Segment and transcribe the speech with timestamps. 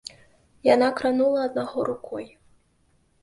[0.67, 2.25] Яна кранула аднаго рукой.